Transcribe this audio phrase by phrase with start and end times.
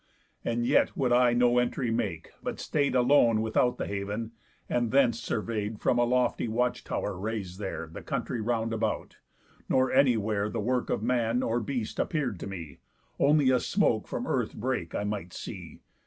[0.43, 4.31] And yet would I no entry make, but stay'd Alone without the haven,
[4.67, 9.17] and thence survey'd, From out a lofty watch tow'r raised there, The country round about;
[9.69, 12.79] nor anywhere The work of man or beast appear'd to me,
[13.19, 15.81] Only a smoke from earth break I might see.